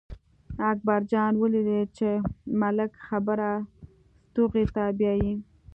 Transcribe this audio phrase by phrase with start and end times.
[0.71, 2.09] اکبر جان ولیدل چې
[2.61, 3.51] ملک خبره
[4.25, 5.33] ستوغې ته بیايي.